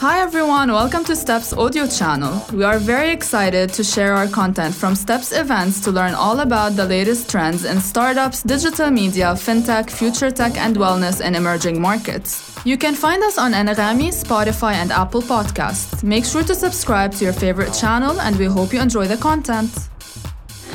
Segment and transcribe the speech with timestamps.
[0.00, 2.42] Hi everyone, welcome to Steps audio channel.
[2.54, 6.74] We are very excited to share our content from Steps events to learn all about
[6.74, 12.58] the latest trends in startups, digital media, fintech, future tech and wellness in emerging markets.
[12.64, 16.02] You can find us on Anghami, Spotify and Apple Podcasts.
[16.02, 19.70] Make sure to subscribe to your favorite channel and we hope you enjoy the content.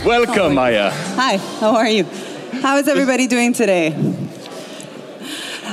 [0.06, 0.92] Welcome, oh Maya.
[1.16, 2.04] Hi, how are you?
[2.62, 3.90] How is everybody doing today?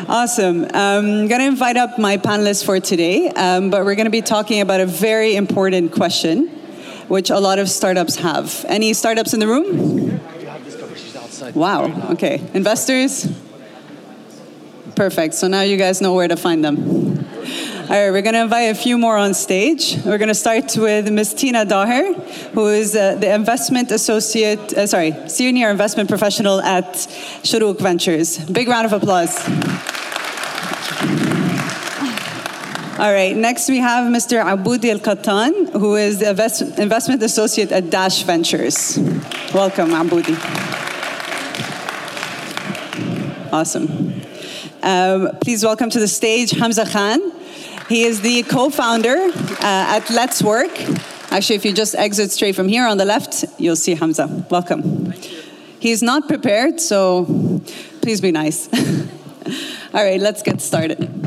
[0.08, 0.66] Awesome.
[0.74, 4.20] I'm going to invite up my panelists for today, um, but we're going to be
[4.20, 6.48] talking about a very important question,
[7.06, 8.64] which a lot of startups have.
[8.68, 10.20] Any startups in the room?
[11.54, 12.42] Wow, okay.
[12.52, 13.28] Investors?
[14.96, 15.34] Perfect.
[15.34, 17.02] So now you guys know where to find them.
[17.82, 19.96] All right, we're going to invite a few more on stage.
[20.04, 21.34] We're going to start with Ms.
[21.34, 22.14] Tina Daher,
[22.54, 26.92] who is uh, the investment associate, uh, sorry, senior investment professional at
[27.42, 28.38] Shorooq Ventures.
[28.46, 29.91] Big round of applause.
[33.02, 34.40] All right, next we have Mr.
[34.40, 38.96] Aboudi Qattan, who is the invest- investment associate at Dash Ventures.
[39.52, 40.36] Welcome, Aboudi.
[43.52, 44.22] Awesome.
[44.84, 47.18] Um, please welcome to the stage Hamza Khan.
[47.88, 50.70] He is the co-founder uh, at Letswork.
[51.32, 54.46] Actually, if you just exit straight from here on the left, you'll see Hamza.
[54.48, 55.12] Welcome.
[55.80, 57.24] He's not prepared, so
[58.00, 58.68] please be nice.
[59.92, 61.21] All right, let's get started.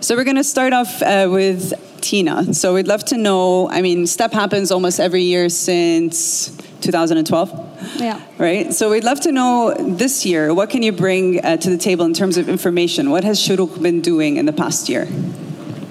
[0.00, 2.52] So we're going to start off uh, with Tina.
[2.52, 3.68] So we'd love to know.
[3.70, 7.96] I mean, Step happens almost every year since 2012.
[7.96, 8.20] Yeah.
[8.36, 8.74] Right.
[8.74, 10.52] So we'd love to know this year.
[10.52, 13.10] What can you bring uh, to the table in terms of information?
[13.10, 15.08] What has Shorooq been doing in the past year?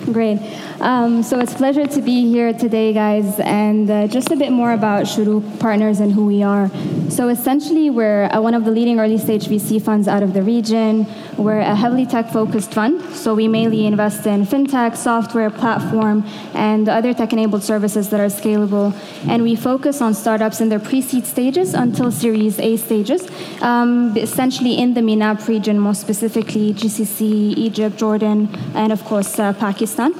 [0.06, 0.40] Great.
[0.82, 4.52] Um, so it's a pleasure to be here today, guys, and uh, just a bit
[4.52, 6.70] more about Shorooq Partners and who we are.
[7.10, 10.42] So essentially, we're uh, one of the leading early stage VC funds out of the
[10.42, 11.08] region.
[11.38, 16.90] We're a heavily tech focused fund, so we mainly invest in fintech, software, platform, and
[16.90, 18.94] other tech enabled services that are scalable.
[19.30, 23.30] And we focus on startups in their pre seed stages until Series A stages,
[23.62, 29.54] um, essentially in the MENAP region, most specifically GCC, Egypt, Jordan, and of course, uh,
[29.54, 30.14] Pakistan.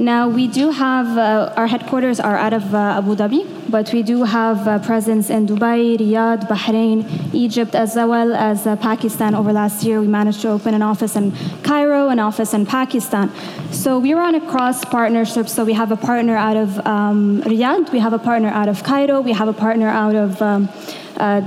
[0.00, 4.02] Now, we do have, uh, our headquarters are out of uh, Abu Dhabi, but we
[4.02, 9.34] do have uh, presence in Dubai, Riyadh, Bahrain, Egypt, as well as uh, Pakistan.
[9.34, 13.30] Over last year, we managed to open an office in Cairo, an office in Pakistan.
[13.72, 15.52] So we run across partnerships.
[15.52, 18.82] So we have a partner out of um, Riyadh, we have a partner out of
[18.82, 20.70] Cairo, we have a partner out of um,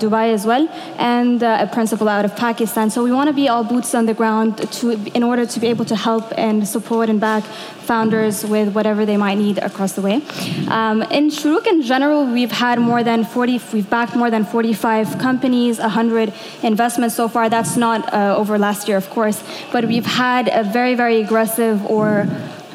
[0.02, 0.68] Dubai as well,
[0.98, 2.90] and uh, a principal out of Pakistan.
[2.90, 5.68] So we want to be all boots on the ground to, in order to be
[5.68, 7.44] able to help and support and back
[7.84, 10.16] founders with whatever they might need across the way.
[10.70, 15.20] Um, in Shorooq in general, we've had more than 40, we've backed more than 45
[15.20, 17.50] companies, 100 investments so far.
[17.50, 21.86] That's not uh, over last year, of course, but we've had a very, very aggressive
[21.86, 22.28] or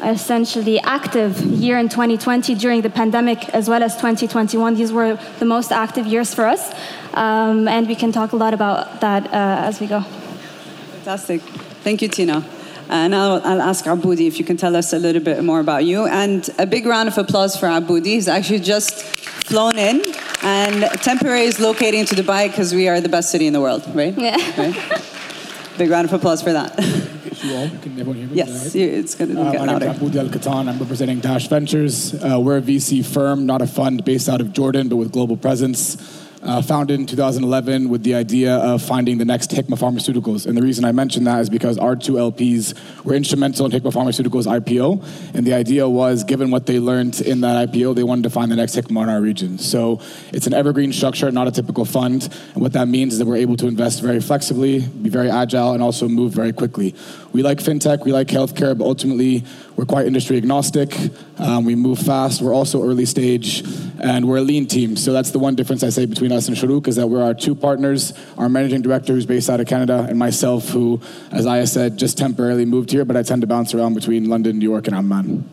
[0.04, 4.75] essentially active year in 2020 during the pandemic as well as 2021.
[4.75, 6.72] These were the most active years for us,
[7.14, 10.03] um, and we can talk a lot about that uh, as we go.
[10.03, 11.41] Fantastic.
[11.82, 12.44] Thank you, Tina.
[12.91, 15.84] And I'll, I'll ask Aboudi if you can tell us a little bit more about
[15.84, 16.06] you.
[16.06, 18.06] And a big round of applause for Aboudi.
[18.06, 19.03] He's actually just
[19.48, 20.03] flown in,
[20.42, 23.84] and temporary is locating to Dubai because we are the best city in the world,
[23.94, 24.16] right?
[24.16, 24.36] Yeah.
[24.56, 25.04] Right?
[25.78, 26.75] Big round of applause for that.
[27.44, 27.69] you all.
[27.69, 28.37] Can everyone hear me?
[28.37, 29.41] yes, it's going to?
[29.41, 29.87] Uh, get louder.
[29.87, 30.69] is Aboudi Al Qattan.
[30.69, 32.15] I'm representing Dash Ventures.
[32.15, 35.37] Uh, we're a VC firm, not a fund based out of Jordan, but with global
[35.37, 36.25] presence.
[36.41, 40.47] Uh, founded in 2011 with the idea of finding the next Hikma Pharmaceuticals.
[40.47, 43.93] And the reason I mention that is because our two LPs were instrumental in Hikma
[43.93, 45.34] Pharmaceuticals' IPO.
[45.34, 48.53] And the idea was, given what they learned in that IPO, they wanted to find
[48.53, 49.59] the next Hikma in our region.
[49.59, 50.00] So
[50.32, 52.32] it's an evergreen structure, not a typical fund.
[52.54, 55.72] And what that means is that we're able to invest very flexibly, be very agile,
[55.72, 56.94] and also move very quickly.
[57.33, 59.44] We like fintech, we like healthcare, but ultimately
[59.77, 60.94] we're quite industry agnostic.
[61.39, 62.41] Um, we move fast.
[62.41, 63.62] We're also early stage,
[64.00, 64.97] and we're a lean team.
[64.97, 67.34] So that's the one difference I say between us and Shorooq is that we're our
[67.34, 71.00] two partners, our managing director who's based out of Canada, and myself, who,
[71.31, 74.59] as Aya said, just temporarily moved here, but I tend to bounce around between London,
[74.59, 75.48] New York, and Amman.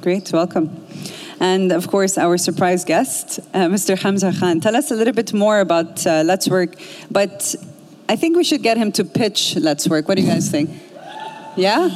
[0.00, 0.84] Great, welcome.
[1.38, 3.98] And of course, our surprise guest, uh, Mr.
[3.98, 4.60] Hamza Khan.
[4.60, 6.80] Tell us a little bit more about uh, Letswork,
[7.10, 7.54] but
[8.08, 10.08] I think we should get him to pitch Letswork.
[10.08, 10.70] What do you guys think?
[11.56, 11.88] Yeah?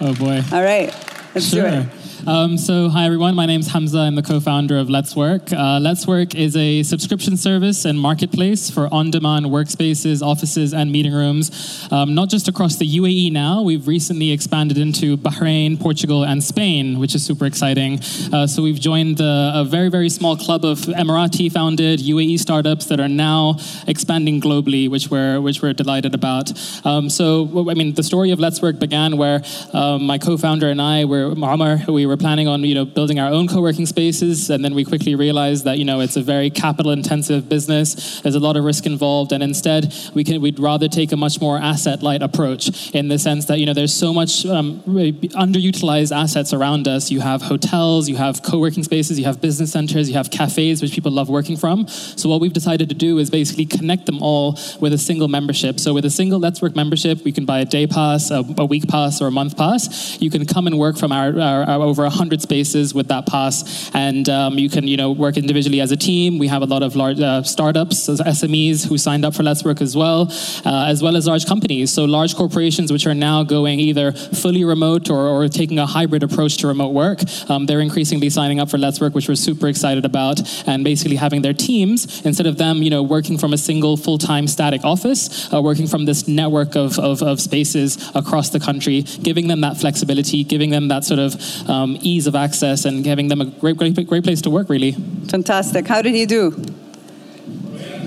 [0.00, 0.42] Oh boy.
[0.52, 0.92] All right,
[1.34, 1.66] let's do Sure.
[1.68, 1.86] it.
[2.26, 3.34] Um, so, hi everyone.
[3.34, 4.00] My name is Hamza.
[4.00, 5.54] I'm the co-founder of Letswork.
[5.54, 11.88] Uh, Letswork is a subscription service and marketplace for on-demand workspaces, offices, and meeting rooms.
[11.90, 13.62] Um, not just across the UAE now.
[13.62, 18.00] We've recently expanded into Bahrain, Portugal, and Spain, which is super exciting.
[18.30, 23.00] Uh, so we've joined a, a very, very small club of Emirati-founded UAE startups that
[23.00, 23.56] are now
[23.86, 26.52] expanding globally, which we're which we're delighted about.
[26.84, 31.06] Um, so, I mean, the story of Letswork began where um, my co-founder and I
[31.06, 31.78] were Omar.
[31.88, 35.14] We were planning on you know building our own co-working spaces, and then we quickly
[35.14, 38.20] realized that you know it's a very capital-intensive business.
[38.20, 41.40] There's a lot of risk involved, and instead we can we'd rather take a much
[41.40, 46.52] more asset-light approach in the sense that you know there's so much um, underutilized assets
[46.52, 47.10] around us.
[47.10, 50.92] You have hotels, you have co-working spaces, you have business centers, you have cafes, which
[50.92, 51.86] people love working from.
[51.88, 55.80] So what we've decided to do is basically connect them all with a single membership.
[55.80, 58.88] So with a single Letswork membership, we can buy a day pass, a, a week
[58.88, 60.20] pass, or a month pass.
[60.20, 63.90] You can come and work from our, our, our over 100 spaces with that pass,
[63.94, 66.38] and um, you can you know work individually as a team.
[66.38, 69.96] We have a lot of large uh, startups, SMEs who signed up for Letswork as
[69.96, 70.28] well,
[70.64, 71.92] uh, as well as large companies.
[71.92, 76.22] So large corporations which are now going either fully remote or, or taking a hybrid
[76.22, 77.20] approach to remote work.
[77.48, 81.42] Um, they're increasingly signing up for Letswork, which we're super excited about, and basically having
[81.42, 85.60] their teams instead of them you know working from a single full-time static office, uh,
[85.60, 90.44] working from this network of, of, of spaces across the country, giving them that flexibility,
[90.44, 91.34] giving them that sort of
[91.68, 94.92] um, ease of access, and giving them a great, great, great place to work, really.
[95.28, 95.86] Fantastic.
[95.86, 96.50] How did he do?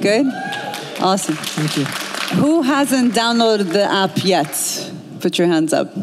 [0.01, 0.25] Good?
[0.99, 1.35] Awesome.
[1.35, 1.85] Thank you.
[2.37, 4.91] Who hasn't downloaded the app yet?
[5.19, 5.93] Put your hands up.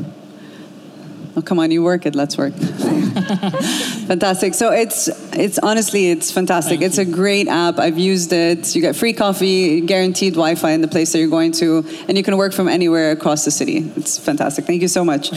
[1.37, 2.15] Oh, come on, you work it.
[2.15, 2.53] Let's work.
[4.07, 4.55] fantastic.
[4.55, 6.81] So it's it's honestly it's fantastic.
[6.81, 7.79] It's a great app.
[7.79, 8.75] I've used it.
[8.75, 12.25] You get free coffee, guaranteed Wi-Fi in the place that you're going to, and you
[12.25, 13.79] can work from anywhere across the city.
[13.97, 14.65] It's fantastic.
[14.65, 15.33] Thank you so much.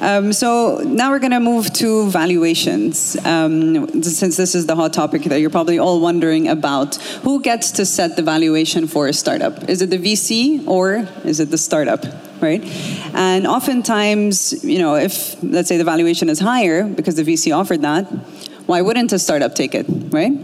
[0.00, 3.16] Um, so now we're going to move to valuations.
[3.24, 7.70] Um, since this is the hot topic that you're probably all wondering about, who gets
[7.72, 9.68] to set the valuation for a startup?
[9.68, 12.25] Is it the VC or is it the startup?
[12.46, 12.62] Right?
[13.14, 17.82] And oftentimes, you know, if let's say the valuation is higher because the VC offered
[17.82, 18.04] that,
[18.70, 20.34] why wouldn't a startup take it, right?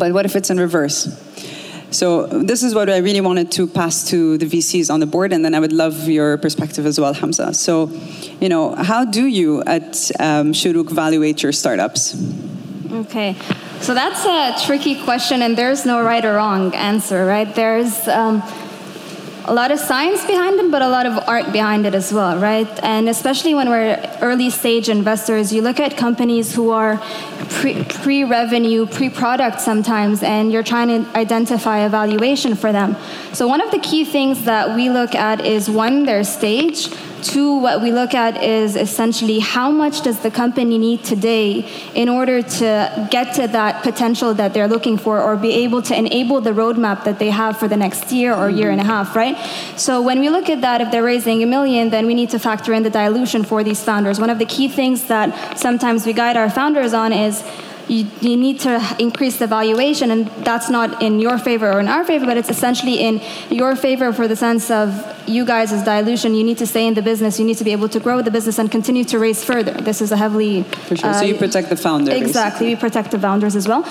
[0.00, 0.98] But what if it's in reverse?
[1.90, 5.32] So this is what I really wanted to pass to the VCs on the board,
[5.32, 7.54] and then I would love your perspective as well, Hamza.
[7.54, 7.90] So,
[8.40, 12.14] you know, how do you at um, Shorooq evaluate your startups?
[12.92, 13.36] Okay.
[13.80, 17.52] So that's a tricky question, and there's no right or wrong answer, right?
[17.54, 18.42] There's um,
[19.48, 22.38] a lot of science behind it, but a lot of art behind it as well,
[22.38, 22.68] right?
[22.82, 27.00] And especially when we're early stage investors, you look at companies who are
[27.48, 32.94] pre revenue, pre product sometimes, and you're trying to identify a valuation for them.
[33.32, 36.88] So, one of the key things that we look at is one, their stage,
[37.22, 42.08] Two, what we look at is essentially how much does the company need today in
[42.08, 46.40] order to get to that potential that they're looking for or be able to enable
[46.40, 49.36] the roadmap that they have for the next year or year and a half, right?
[49.76, 52.38] So when we look at that, if they're raising a million, then we need to
[52.38, 54.20] factor in the dilution for these founders.
[54.20, 57.42] One of the key things that sometimes we guide our founders on is
[57.88, 61.88] you, you need to increase the valuation, and that's not in your favor or in
[61.88, 63.20] our favor, but it's essentially in
[63.50, 64.88] your favor for the sense of
[65.28, 66.34] you guys as dilution.
[66.34, 67.38] You need to stay in the business.
[67.38, 69.72] You need to be able to grow the business and continue to raise further.
[69.72, 71.10] This is a heavily for sure.
[71.10, 72.14] Uh, so you uh, protect the founders.
[72.14, 72.74] Exactly, basically.
[72.74, 73.84] we protect the founders as well.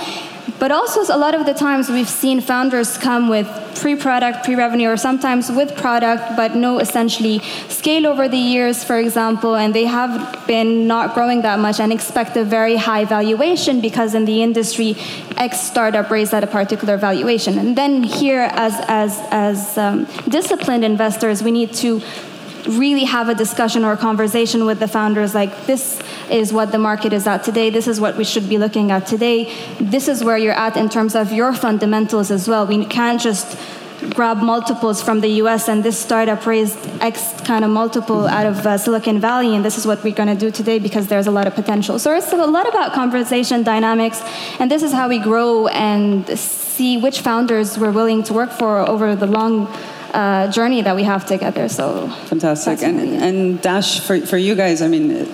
[0.59, 4.97] But also, a lot of the times we've seen founders come with pre-product, pre-revenue, or
[4.97, 7.39] sometimes with product, but no essentially
[7.69, 11.93] scale over the years, for example, and they have been not growing that much and
[11.93, 14.95] expect a very high valuation because in the industry,
[15.37, 17.59] X startup raised at a particular valuation.
[17.59, 22.01] And then here, as as as um, disciplined investors, we need to
[22.67, 25.99] really have a discussion or a conversation with the founders like this
[26.29, 29.07] is what the market is at today this is what we should be looking at
[29.07, 33.21] today this is where you're at in terms of your fundamentals as well we can't
[33.21, 33.57] just
[34.13, 38.65] grab multiples from the US and this startup raised X kind of multiple out of
[38.65, 41.31] uh, Silicon Valley and this is what we're going to do today because there's a
[41.31, 41.97] lot of potential.
[41.97, 44.21] So it's a lot about conversation dynamics
[44.59, 48.79] and this is how we grow and see which founders we're willing to work for
[48.87, 49.67] over the long
[50.13, 51.67] uh, journey that we have together.
[51.69, 52.81] So fantastic.
[52.83, 55.27] And, and Dash, for, for you guys, I mean,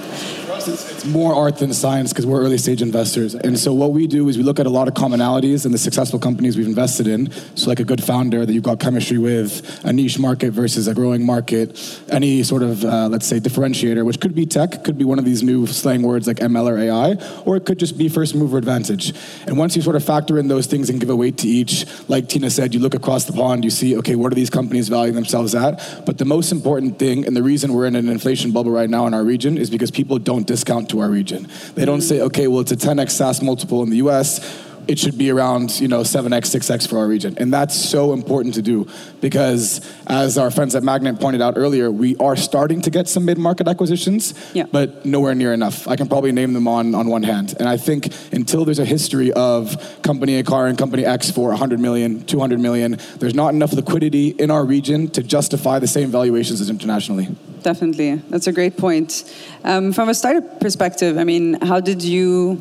[0.58, 3.36] it's more art than science because we're early stage investors.
[3.36, 5.78] And so what we do is we look at a lot of commonalities in the
[5.78, 7.32] successful companies we've invested in.
[7.56, 10.94] So like a good founder that you've got chemistry with, a niche market versus a
[10.94, 11.80] growing market,
[12.10, 15.26] any sort of uh, let's say differentiator, which could be tech, could be one of
[15.26, 18.58] these new slang words like ML or AI, or it could just be first mover
[18.58, 19.14] advantage.
[19.48, 21.86] And once you sort of factor in those things and give a weight to each,
[22.10, 24.90] like Tina said, you look across the pond, you see, okay, what are these companies
[24.90, 26.04] valuing themselves at?
[26.06, 29.08] But the most important thing, and the reason we're in an inflation bubble right now
[29.08, 31.48] in our region, is because people don't don't discount to our region.
[31.76, 34.40] They don't say, okay, well, it's a 10x SaaS multiple in the US
[34.86, 37.38] it should be around you know 7x 6x for our region.
[37.38, 38.86] And that's so important to do
[39.22, 43.24] because as our friends at MAGNiTT pointed out earlier we are starting to get some
[43.24, 44.66] mid-market acquisitions Yeah.
[44.70, 45.88] but nowhere near enough.
[45.88, 47.56] I can probably name them on, on one hand.
[47.60, 52.26] And i think until there's a history of company acquiring company x for 100 million
[52.26, 56.70] 200 million there's not enough liquidity in our region to justify the same valuations as
[56.70, 57.30] internationally
[57.64, 58.16] Definitely.
[58.30, 59.24] That's a great point.
[59.64, 62.60] Um, from a startup perspective, I mean, how did you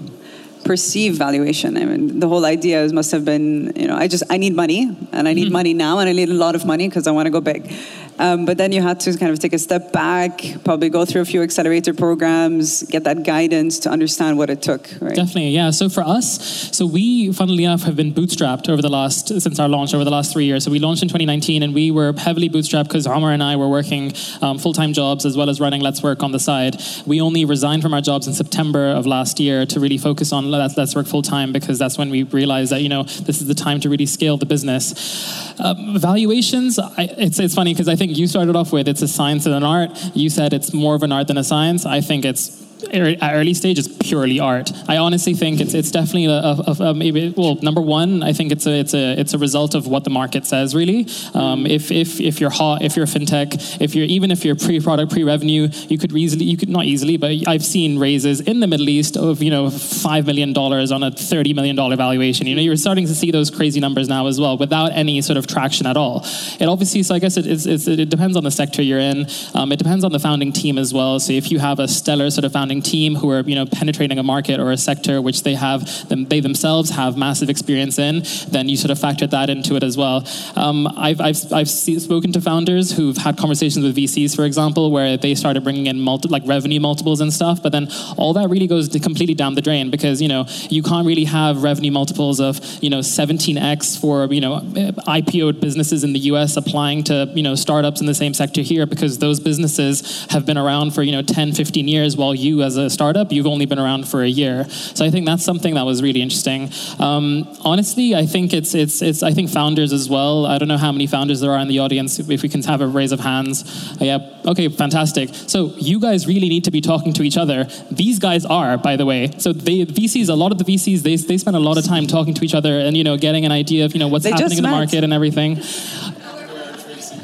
[0.64, 1.76] perceive valuation?
[1.76, 4.96] I mean, the whole idea must have been, you know, I just, I need money
[5.10, 7.26] and I need money now and I need a lot of money because I want
[7.26, 7.74] to go big.
[8.18, 11.22] Um, but then you had to kind of take a step back, probably go through
[11.22, 15.14] a few accelerator programs, get that guidance to understand what it took, right?
[15.14, 15.70] Definitely, yeah.
[15.70, 19.68] So for us, so we, funnily enough, have been bootstrapped over the last since our
[19.68, 20.64] launch over the last three years.
[20.64, 23.68] So we launched in 2019, and we were heavily bootstrapped because Omar and I were
[23.68, 26.76] working um, full-time jobs as well as running Letswork on the side.
[27.06, 30.50] We only resigned from our jobs in September of last year to really focus on
[30.50, 33.80] Let's, Letswork full-time because that's when we realized that you know this is the time
[33.80, 35.60] to really scale the business.
[35.60, 39.08] Um, valuations, I, it's it's funny because I think you started off with it's a
[39.08, 39.90] science and an art.
[40.14, 41.86] You said it's more of an art than a science.
[41.86, 42.61] I think it's
[42.92, 44.70] early stage is purely art.
[44.88, 48.52] I honestly think it's it's definitely a, a, a maybe well number one I think
[48.52, 51.06] it's a it's a it's a result of what the market says really.
[51.34, 55.12] Um, if if if you're hot if you're fintech if you're even if you're pre-product
[55.12, 58.88] pre-revenue you could easily you could not easily but I've seen raises in the Middle
[58.88, 62.46] East of you know five million dollars on a thirty million dollar valuation.
[62.46, 65.36] You know you're starting to see those crazy numbers now as well without any sort
[65.36, 66.24] of traction at all.
[66.60, 69.26] It obviously so I guess it, it's, it's, it depends on the sector you're in.
[69.54, 71.20] Um, it depends on the founding team as well.
[71.20, 74.18] So if you have a stellar sort of founding team who are you know penetrating
[74.18, 78.22] a market or a sector which they have them, they themselves have massive experience in,
[78.48, 80.26] then you sort of factor that into it as well.
[80.56, 85.16] Um, I've I've I've spoken to founders who've had conversations with VCs, for example, where
[85.16, 88.66] they started bringing in multi, like revenue multiples and stuff, but then all that really
[88.66, 92.60] goes completely down the drain because you know you can't really have revenue multiples of
[92.82, 97.54] you know 17x for you know IPO businesses in the US applying to you know
[97.54, 101.22] startups in the same sector here because those businesses have been around for you know
[101.22, 104.68] 10 15 years while you as a startup you've only been around for a year.
[104.68, 106.70] So I think that's something that was really interesting.
[106.98, 110.46] Um, honestly I think it's it's it's I think founders as well.
[110.46, 112.80] I don't know how many founders there are in the audience if we can have
[112.80, 113.64] a raise of hands.
[114.00, 115.30] Uh, yeah okay fantastic.
[115.32, 117.64] So you guys really need to be talking to each other.
[117.90, 119.30] These guys are by the way.
[119.38, 122.06] So they VCs a lot of the VCs they, they spend a lot of time
[122.06, 124.30] talking to each other and you know getting an idea of you know what's They
[124.30, 125.60] happening in the market and everything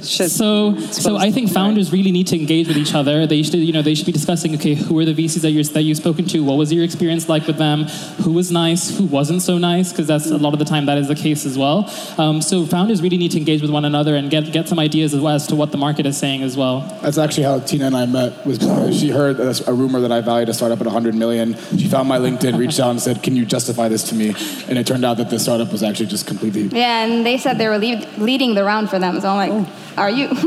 [0.08, 0.30] Shit.
[0.30, 3.26] so, so I think founders really need to engage with each other.
[3.26, 4.54] They should, you know, they should be discussing.
[4.54, 6.42] Okay, who are the VCs that you that you've spoken to?
[6.42, 7.84] What was your experience like with them?
[8.24, 8.96] Who was nice?
[8.96, 9.92] Who wasn't so nice?
[9.92, 11.90] Because that's a lot of the time that is the case as well.
[12.16, 15.14] Um, so founders really need to engage with one another and get get some ideas
[15.14, 16.80] as well as to what the market is saying as well.
[17.02, 18.46] That's actually how Tina and I met.
[18.46, 18.58] Was
[18.98, 21.54] she heard a, a rumor that I valued a startup at 100 million.
[21.76, 24.34] She found my LinkedIn, reached out, and said, "Can you justify this to me?"
[24.68, 27.58] And it turned out that the startup was actually just completely, Yeah, and they said
[27.58, 29.20] they were lead, leading the round for them.
[29.20, 30.28] So I'm like, are you?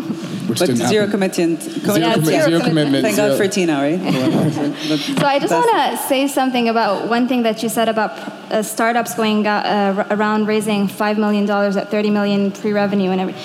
[0.52, 1.62] which but didn't zero commitment.
[1.62, 2.68] Zero, Yeah, commi- zero zero commitment.
[2.68, 3.04] commitment.
[3.06, 4.00] Thank zero- God for Tina, right?
[5.20, 8.62] So I just want to say something about one thing that you said about uh,
[8.64, 9.52] startups going uh,
[10.10, 13.42] uh, around raising five million dollars at thirty million pre-revenue and everything.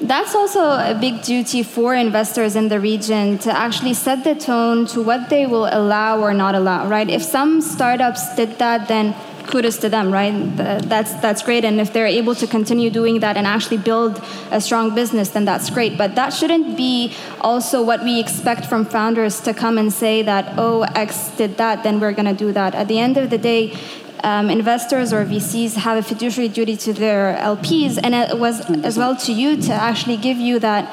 [0.00, 0.60] That's also
[0.92, 5.30] a big duty for investors in the region to actually set the tone to what
[5.30, 7.08] they will allow or not allow, right?
[7.08, 9.14] If some startups did that, then
[9.46, 10.34] kudos to them, right?
[10.56, 14.60] That's that's great, and if they're able to continue doing that and actually build a
[14.60, 15.96] strong business, then that's great.
[15.96, 20.54] But that shouldn't be also what we expect from founders to come and say that
[20.58, 22.74] oh X did that, then we're going to do that.
[22.74, 23.76] At the end of the day.
[24.24, 28.96] Um, investors or VCs have a fiduciary duty to their LPs, and it was as
[28.96, 30.90] well to you to actually give you that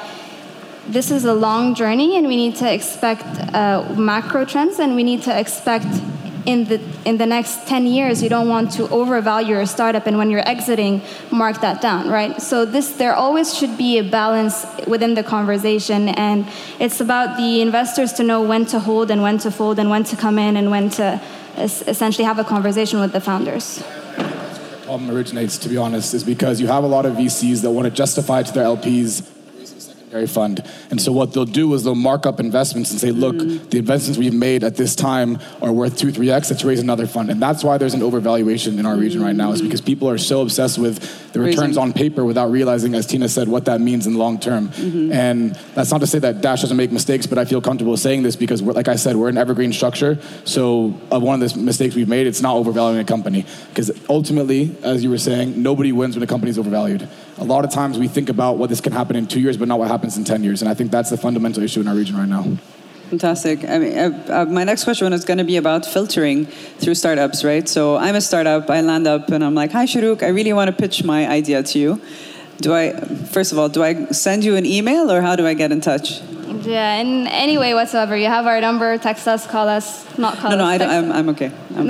[0.86, 5.02] this is a long journey and we need to expect uh, macro trends and we
[5.02, 5.86] need to expect
[6.46, 10.18] in the in the next 10 years you don't want to overvalue your startup and
[10.18, 12.40] when you're exiting mark that down right?
[12.40, 16.46] So this there always should be a balance within the conversation and
[16.78, 20.04] it's about the investors to know when to hold and when to fold and when
[20.04, 21.20] to come in and when to
[21.56, 23.82] es- essentially have a conversation with the founders.
[24.16, 27.70] The problem originates, to be honest, is because you have a lot of VCs that
[27.70, 29.33] want to justify to their LPs
[30.14, 30.62] secondary fund.
[30.90, 33.36] And so what they'll do is they'll mark up investments and say, look,
[33.70, 37.06] the investments we've made at this time are worth two, three X, let's raise another
[37.06, 37.30] fund.
[37.30, 40.18] And that's why there's an overvaluation in our region right now, is because people are
[40.18, 41.82] so obsessed with the returns Raising.
[41.82, 44.70] on paper without realizing, as Tina said, what that means in the long term.
[45.12, 48.22] And that's not to say that Dash doesn't make mistakes, but I feel comfortable saying
[48.22, 50.20] this because, we're, like I said, we're an evergreen structure.
[50.44, 53.46] So uh, one of the mistakes we've made, it's not overvaluing a company.
[53.70, 57.08] Because ultimately, as you were saying, nobody wins when a company is overvalued.
[57.38, 59.66] A lot of times we think about what this can happen in two years, but
[59.66, 60.62] not what happens in 10 years.
[60.62, 62.44] And I think that's the fundamental issue in our region right now.
[63.10, 63.64] Fantastic.
[63.68, 66.46] I mean, uh, uh, my next question is going to be about filtering
[66.80, 67.68] through startups, right?
[67.68, 68.68] So I'm a startup.
[68.70, 70.22] I land up and I'm like, "Hi, Shorooq.
[70.22, 72.00] I really want to pitch my idea to you.
[72.60, 72.92] Do I?
[73.36, 75.80] First of all, do I send you an email or how do I get in
[75.80, 76.20] touch?
[76.64, 78.16] Yeah, in any way whatsoever.
[78.16, 80.58] You have our number, text us, call us, not call No, us.
[80.60, 81.50] no, I don't, I'm, I'm okay.
[81.76, 81.86] I'm-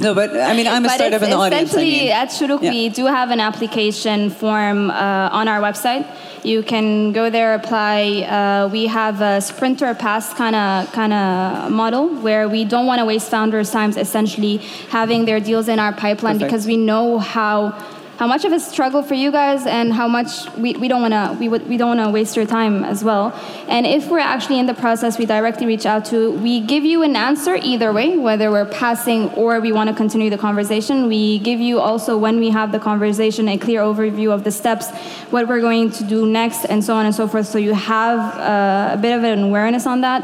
[0.00, 1.74] no, but I mean, I'm a but startup in the audience.
[1.74, 2.12] I essentially mean.
[2.12, 2.70] at Shorooq Yeah.
[2.70, 6.06] we do have an application form uh, on our website.
[6.46, 8.22] You can go there, apply.
[8.22, 13.00] Uh, we have a sprinter pass kind of kind of model where we don't want
[13.00, 14.58] to waste founders' times essentially
[14.90, 16.52] having their deals in our pipeline Perfect.
[16.52, 17.72] because we know how
[18.16, 21.12] how much of a struggle for you guys and how much we, we don't want
[21.12, 23.32] to we, we don't want to waste your time as well.
[23.68, 27.02] And if we're actually in the process we directly reach out to we give you
[27.02, 31.08] an answer either way whether we're passing or we want to continue the conversation.
[31.08, 34.90] We give you also when we have the conversation a clear overview of the steps
[35.30, 37.46] what we're going to do next and so on and so forth.
[37.46, 40.22] So you have uh, a bit of an awareness on that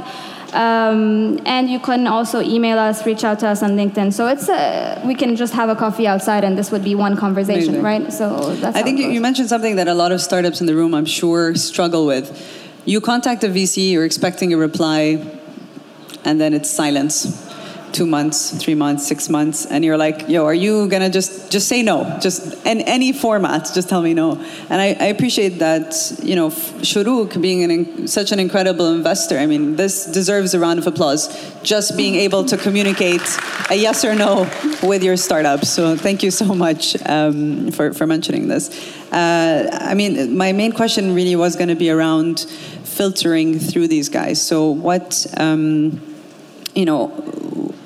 [0.52, 4.12] um, and you can also email us, reach out to us on LinkedIn.
[4.12, 7.16] So it's a, we can just have a coffee outside, and this would be one
[7.16, 7.82] conversation, Amazing.
[7.82, 8.12] right?
[8.12, 8.76] So that's.
[8.76, 11.06] I think you, you mentioned something that a lot of startups in the room, I'm
[11.06, 12.30] sure, struggle with.
[12.84, 15.24] You contact a VC, you're expecting a reply,
[16.24, 17.51] and then it's silence.
[17.92, 21.68] Two months, three months, six months, and you're like, "Yo, are you gonna just just
[21.68, 22.18] say no?
[22.20, 24.32] Just in any format, just tell me no."
[24.70, 25.94] And I, I appreciate that.
[26.22, 29.38] You know, Shorooq being an, such an incredible investor.
[29.38, 31.28] I mean, this deserves a round of applause.
[31.62, 33.22] Just being able to communicate
[33.70, 34.48] a yes or no
[34.82, 35.64] with your startup.
[35.64, 38.70] So thank you so much um, for for mentioning this.
[39.12, 42.40] Uh, I mean, my main question really was going to be around
[42.84, 44.40] filtering through these guys.
[44.40, 45.26] So what?
[45.36, 46.00] Um,
[46.74, 47.08] you know,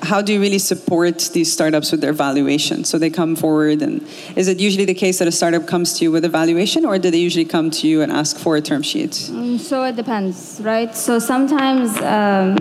[0.07, 2.83] how do you really support these startups with their valuation?
[2.85, 3.95] So they come forward, and
[4.35, 6.97] is it usually the case that a startup comes to you with a valuation, or
[6.97, 9.11] do they usually come to you and ask for a term sheet?
[9.11, 10.95] Mm, So it depends, right?
[10.95, 11.87] So sometimes
[12.17, 12.55] um,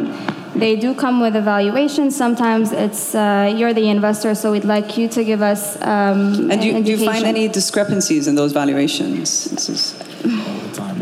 [0.62, 2.10] they do come with a valuation.
[2.10, 5.76] Sometimes it's uh, you're the investor, so we'd like you to give us.
[5.82, 9.26] Um, And do you, an do you find any discrepancies in those valuations?
[9.54, 9.82] This is
[10.24, 11.00] all the time.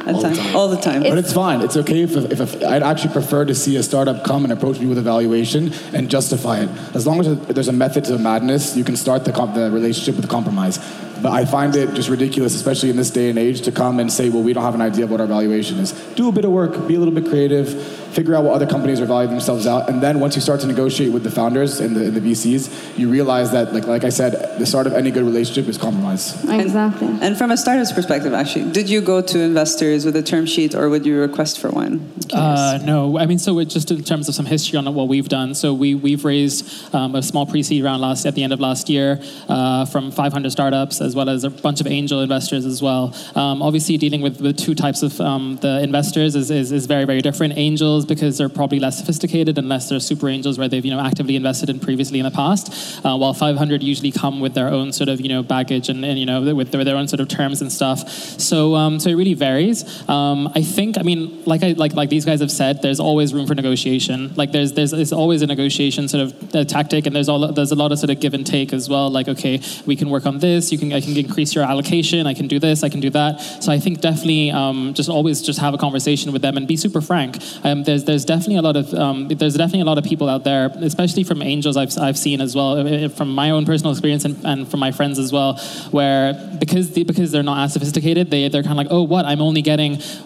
[0.06, 0.56] at All the time- time.
[0.56, 1.02] all the time.
[1.02, 1.60] But it's fine.
[1.60, 4.78] It's okay if, if, if I'd actually prefer to see a startup come and approach
[4.80, 6.68] me with a valuation and justify it.
[6.94, 9.70] As long as there's a method to the madness, you can start the, com- the
[9.70, 10.78] relationship with compromise.
[11.22, 14.12] But I find it just ridiculous, especially in this day and age, to come and
[14.12, 15.92] say, well, we don't have an idea of what our valuation is.
[16.16, 17.66] Do a bit of work, be a little bit creative,
[18.12, 20.66] figure out what other companies are valuing themselves out, and then once you start to
[20.66, 24.10] negotiate with the founders and the, and the VCs, you realize that, like, like I
[24.10, 26.34] said, the start of any good relationship is compromise.
[26.50, 27.08] Exactly.
[27.22, 30.74] And from a startup's perspective, actually, did you go to investors with a term sheet,
[30.74, 32.10] or would you request for one?
[32.32, 35.54] Uh, no, I mean, so just in terms of some history on what we've done,
[35.54, 38.88] so we we've raised um, a small pre-seed round last at the end of last
[38.88, 43.14] year uh, from 500 startups as well as a bunch of angel investors as well.
[43.34, 47.04] Um, obviously, dealing with the two types of um, the investors is, is, is very
[47.04, 47.54] very different.
[47.56, 51.36] Angels because they're probably less sophisticated unless they're super angels where they've you know actively
[51.36, 53.04] invested in previously in the past.
[53.04, 56.18] Uh, while 500 usually come with their own sort of you know baggage and, and
[56.18, 58.08] you know with their, their own sort of terms and stuff.
[58.08, 59.83] So um, so it really varies.
[60.08, 63.34] Um, I think I mean like I like like these guys have said, there's always
[63.34, 64.34] room for negotiation.
[64.34, 67.72] Like there's there's, there's always a negotiation sort of uh, tactic, and there's all there's
[67.72, 69.10] a lot of sort of give and take as well.
[69.10, 70.72] Like okay, we can work on this.
[70.72, 72.26] You can I can increase your allocation.
[72.26, 72.82] I can do this.
[72.82, 73.40] I can do that.
[73.40, 76.76] So I think definitely um, just always just have a conversation with them and be
[76.76, 77.38] super frank.
[77.64, 80.44] Um, there's there's definitely a lot of um, there's definitely a lot of people out
[80.44, 84.24] there, especially from angels I've, I've seen as well, uh, from my own personal experience
[84.24, 85.58] and, and from my friends as well,
[85.90, 89.24] where because they, because they're not as sophisticated, they they're kind of like, oh, what?
[89.24, 89.73] I'm only getting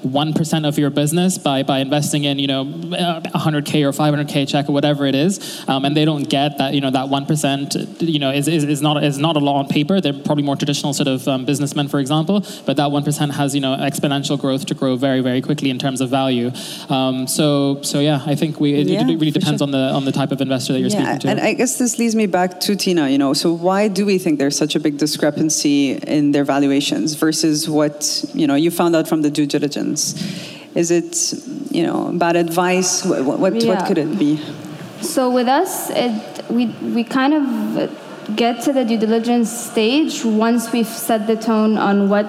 [0.03, 4.69] one percent of your business by by investing in you know 100k or 500k check
[4.69, 7.75] or whatever it is, um, and they don't get that you know that one percent
[8.01, 10.01] you know is, is, is not is not a law on paper.
[10.01, 13.55] They're probably more traditional sort of um, businessmen, for example, but that one percent has
[13.55, 16.51] you know exponential growth to grow very very quickly in terms of value.
[16.89, 19.67] Um, so so yeah, I think we it, Yeah, it really depends sure.
[19.67, 21.29] on the on the type of investor that you're yeah, speaking to.
[21.29, 23.09] and I guess this leads me back to Tina.
[23.09, 27.15] You know, so why do we think there's such a big discrepancy in their valuations
[27.15, 30.01] versus what you know you found out from the due diligence?
[30.75, 31.13] Is it
[31.77, 32.91] you know bad advice?
[33.05, 33.71] What what, Yeah.
[33.71, 34.33] what could it be?
[35.01, 35.73] So with us,
[36.05, 36.13] it,
[36.57, 37.43] we we kind of
[38.43, 42.27] get to the due diligence stage once we've set the tone on what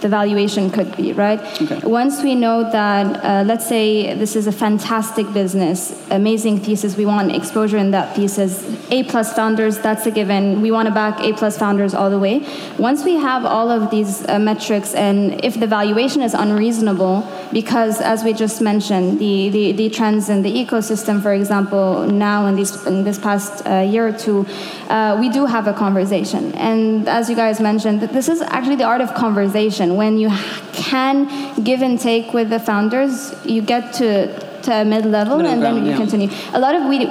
[0.00, 1.40] the valuation could be, right?
[1.60, 1.80] Okay.
[1.86, 7.06] Once we know that, uh, let's say this is a fantastic business, amazing thesis, we
[7.06, 10.60] want exposure in that thesis, A plus founders, that's a given.
[10.60, 12.46] We want to back A plus founders all the way.
[12.78, 18.00] Once we have all of these uh, metrics, and if the valuation is unreasonable, because
[18.00, 22.56] as we just mentioned, the, the, the trends in the ecosystem, for example, now in,
[22.56, 24.46] these, in this past uh, year or two,
[24.88, 26.52] uh, we do have a conversation.
[26.54, 29.89] And as you guys mentioned, this is actually the art of conversation.
[29.96, 30.30] When you
[30.72, 35.52] can give and take with the founders, you get to to a mid level, Middle
[35.52, 35.96] and then you yeah.
[35.96, 36.28] continue.
[36.52, 37.08] A lot of we.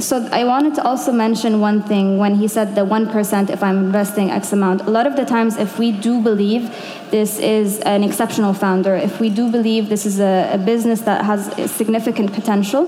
[0.00, 3.64] So I wanted to also mention one thing when he said the one percent if
[3.64, 4.82] I'm investing X amount.
[4.82, 6.70] A lot of the times, if we do believe
[7.10, 11.24] this is an exceptional founder, if we do believe this is a, a business that
[11.24, 12.86] has significant potential,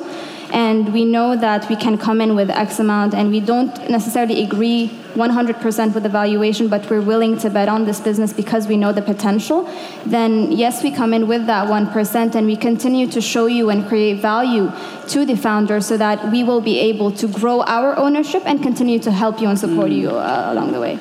[0.52, 4.42] and we know that we can come in with X amount, and we don't necessarily
[4.42, 8.76] agree 100% with the valuation, but we're willing to bet on this business because we
[8.76, 9.68] know the potential,
[10.06, 13.86] then yes, we come in with that 1% and we continue to show you and
[13.88, 14.70] create value
[15.08, 18.98] to the founder so that we will be able to grow our ownership and continue
[18.98, 20.96] to help you and support you uh, along the way.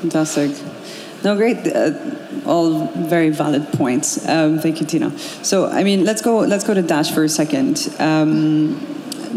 [0.00, 0.52] Fantastic.
[1.24, 1.66] No, great.
[1.66, 1.90] Uh,
[2.50, 4.28] all very valid points.
[4.28, 5.16] Um, thank you, Tina.
[5.42, 6.40] So, I mean, let's go.
[6.40, 7.88] Let's go to Dash for a second.
[7.98, 8.76] Um,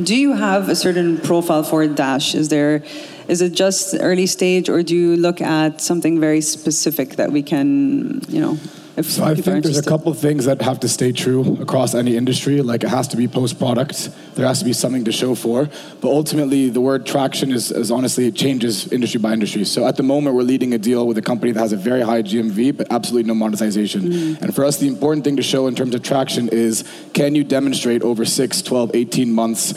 [0.03, 2.33] do you have a certain profile for Dash?
[2.33, 2.83] Is there,
[3.27, 7.43] is it just early stage, or do you look at something very specific that we
[7.43, 8.57] can, you know?
[8.95, 11.95] If So I think there's a couple of things that have to stay true across
[11.95, 12.61] any industry.
[12.61, 14.09] Like it has to be post product.
[14.35, 15.67] There has to be something to show for.
[15.99, 19.65] But ultimately, the word traction is, is honestly it changes industry by industry.
[19.65, 22.01] So at the moment, we're leading a deal with a company that has a very
[22.01, 24.37] high GMV, but absolutely no monetization.
[24.41, 27.43] And for us, the important thing to show in terms of traction is can you
[27.43, 29.73] demonstrate over 6, 12, 18 months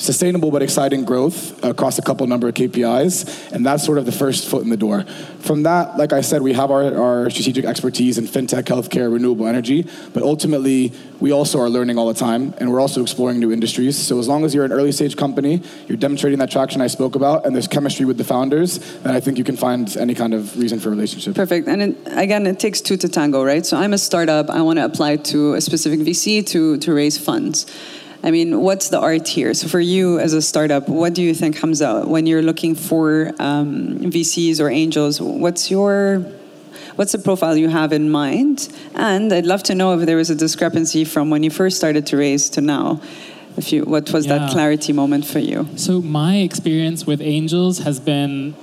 [0.00, 4.12] sustainable but exciting growth across a couple number of KPIs, and that's sort of the
[4.12, 5.04] first foot in the door.
[5.40, 9.46] From that, like I said, we have our, our strategic expertise in fintech, healthcare, renewable
[9.46, 13.52] energy, but ultimately, we also are learning all the time, and we're also exploring new
[13.52, 13.96] industries.
[13.96, 17.14] So as long as you're an early stage company, you're demonstrating that traction I spoke
[17.14, 20.32] about, and there's chemistry with the founders, then I think you can find any kind
[20.32, 21.34] of reason for a relationship.
[21.34, 21.68] Perfect.
[21.68, 23.66] And it, again, it takes two to tango, right?
[23.66, 24.48] So I'm a startup.
[24.48, 27.66] I want to apply to a specific VC to, to raise funds.
[28.22, 29.54] I mean, what's the art here?
[29.54, 33.32] So for you as a startup, what do you think, Hamza, when you're looking for
[33.38, 35.20] um, VCs or angels?
[35.20, 36.24] What's your
[36.96, 38.68] what's the profile you have in mind?
[38.94, 42.06] And I'd love to know if there was a discrepancy from when you first started
[42.08, 43.00] to raise to now.
[43.56, 45.68] If you, what was that clarity moment for you?
[45.76, 48.54] So my experience with angels has been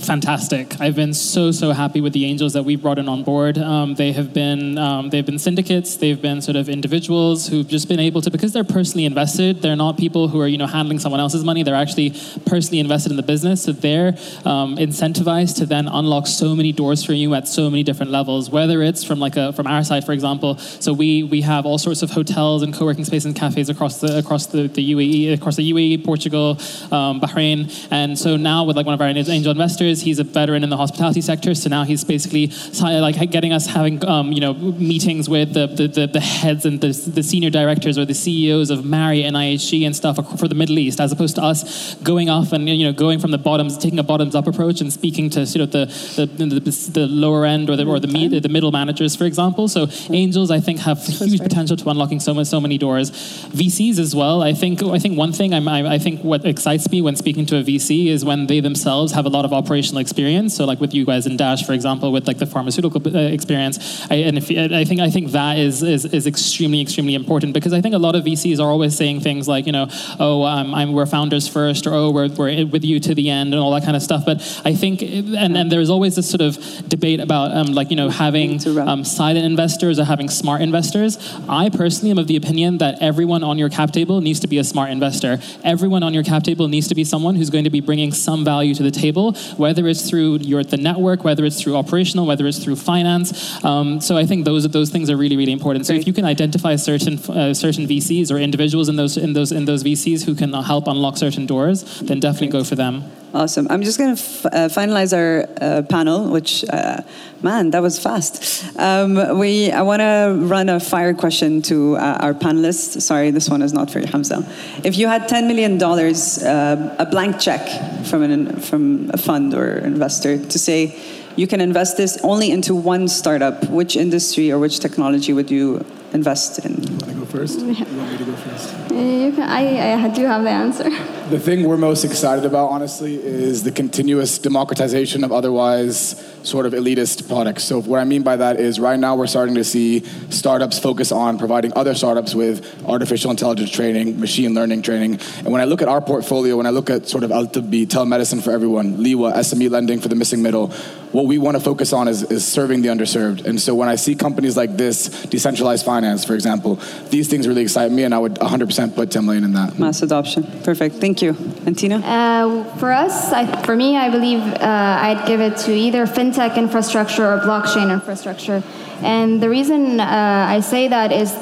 [0.00, 0.80] fantastic.
[0.80, 3.58] I've been so so happy with the angels that we've brought in on board.
[3.58, 5.96] Um, they have been um, they've been syndicates.
[5.96, 9.62] They've been sort of individuals who've just been able to because they're personally invested.
[9.62, 11.62] They're not people who are you know handling someone else's money.
[11.62, 12.10] They're actually
[12.46, 13.62] personally invested in the business.
[13.64, 14.08] So they're
[14.44, 18.50] um, incentivized to then unlock so many doors for you at so many different levels.
[18.50, 20.58] Whether it's from like a from our side, for example.
[20.58, 24.18] So we we have all sorts of hotels and co-working spaces and cafes across the
[24.18, 26.58] across the, the UAE, across the UAE, Portugal,
[26.90, 30.62] um, Bahrain, and so now with like one of our angel investors, he's a veteran
[30.64, 31.54] in the hospitality sector.
[31.54, 36.06] So now he's basically like getting us having um, you know meetings with the, the,
[36.06, 39.94] the, heads and the, the senior directors or the CEOs of Marriott and IHG and
[39.94, 43.18] stuff for the Middle East, as opposed to us going off and you know going
[43.18, 45.84] from the bottoms, taking a bottoms up approach and speaking to sort of the
[46.16, 49.68] the, the, the lower end or the or the, the middle managers, for example.
[49.68, 53.10] So angels, I think, have huge potential to unlocking so much, so many doors.
[53.10, 54.42] VCs as well.
[54.42, 57.46] I think I think one thing I'm, I, I think what excites me when speaking
[57.46, 60.54] to a VC is when they themselves have a lot of operational experience.
[60.54, 64.06] So like with you guys in Dash, for example, with like the pharmaceutical uh, experience.
[64.08, 67.72] I, and if, I think I think that is, is is extremely extremely important because
[67.72, 69.86] I think a lot of VCs are always saying things like you know
[70.20, 73.52] oh um, I'm we're founders first or oh we're, we're with you to the end
[73.52, 74.24] and all that kind of stuff.
[74.24, 76.54] But I think and and there's always this sort of
[76.88, 81.18] debate about um, like you know having um, silent investors or having smart investors.
[81.48, 84.58] I personally am of the opinion that everyone on your cap table needs to be
[84.58, 85.40] a smart investor.
[85.64, 88.44] Everyone on your cap table needs to be someone who's going to be bringing some
[88.44, 89.32] value to the table,
[89.64, 93.28] whether it's through your the network, whether it's through operational, whether it's through finance.
[93.64, 95.86] Um, so I think those those things are really really important.
[95.86, 99.50] So if you can identify certain uh, certain VCs or individuals in those in those
[99.58, 102.94] in those VCs who can help unlock certain doors, then definitely go for them.
[103.34, 103.66] Awesome.
[103.68, 107.02] I'm just going to f- uh, finalize our uh, panel, which, uh,
[107.42, 108.64] man, that was fast.
[108.78, 113.02] Um, we, I want to run a fire question to uh, our panelists.
[113.02, 114.48] Sorry, this one is not for you, Hamza.
[114.84, 119.78] If you had $10 million, uh, a blank check from, an, from a fund or
[119.78, 120.96] investor to say,
[121.34, 125.84] you can invest this only into one startup, which industry or which technology would you
[126.12, 127.23] invest in?
[127.34, 127.90] Want to go first?
[127.90, 128.90] You want me to go first?
[128.90, 130.90] You can, I, I do have the answer.
[131.24, 136.74] The thing we're most excited about, honestly, is the continuous democratization of otherwise sort of
[136.74, 137.64] elitist products.
[137.64, 141.12] So, what I mean by that is right now we're starting to see startups focus
[141.12, 145.18] on providing other startups with artificial intelligence training, machine learning training.
[145.38, 148.42] And when I look at our portfolio, when I look at sort of Altibbi, telemedicine
[148.42, 150.68] for everyone, Liwwa, SME lending for the missing middle,
[151.12, 153.46] what we want to focus on is, is serving the underserved.
[153.46, 157.62] And so, when I see companies like this, decentralized finance, for example, these things really
[157.62, 159.78] excite me, and I would 100% put 10 million in that.
[159.78, 160.44] Mass adoption.
[160.62, 160.96] Perfect.
[160.96, 161.36] Thank you.
[161.66, 161.98] And Tina?
[161.98, 166.56] Uh, for us, I, for me, I believe uh, I'd give it to either fintech
[166.56, 168.62] infrastructure or blockchain infrastructure.
[169.02, 171.34] And the reason uh, I say that is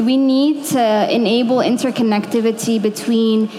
[0.00, 3.50] we need to enable interconnectivity between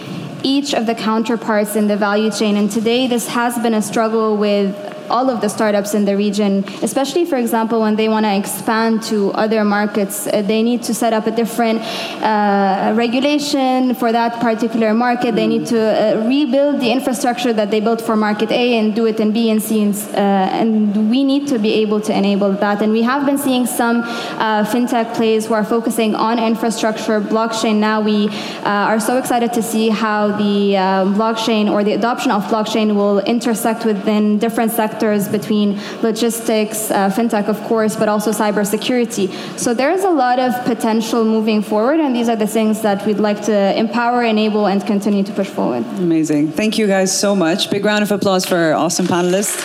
[0.43, 2.55] each of the counterparts in the value chain.
[2.55, 6.63] And today, this has been a struggle with all of the startups in the region,
[6.81, 10.93] especially, for example, when they want to expand to other markets, uh, they need to
[10.93, 11.81] set up a different
[12.23, 15.35] uh, regulation for that particular market.
[15.35, 19.05] They need to uh, rebuild the infrastructure that they built for market A and do
[19.05, 22.51] it in B and C, and, uh, and we need to be able to enable
[22.53, 22.81] that.
[22.81, 27.75] And we have been seeing some uh, fintech plays who are focusing on infrastructure, blockchain.
[27.75, 30.73] Now we uh, are so excited to see how the
[31.19, 37.09] blockchain or the adoption of blockchain will intersect within different sectors sectors between logistics, uh,
[37.09, 39.27] fintech, of course, but also cybersecurity.
[39.59, 43.19] So there's a lot of potential moving forward, and these are the things that we'd
[43.19, 45.83] like to empower, enable, and continue to push forward.
[45.97, 46.51] Amazing.
[46.51, 47.69] Thank you guys so much.
[47.69, 49.59] Big round of applause for our awesome panelists.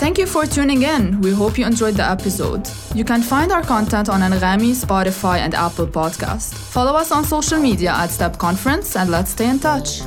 [0.00, 1.20] Thank you for tuning in.
[1.20, 2.62] We hope you enjoyed the episode.
[2.94, 6.54] You can find our content on Anghami, Spotify, and Apple Podcast.
[6.54, 10.02] Follow us on social media at Step Conference and let's stay in touch.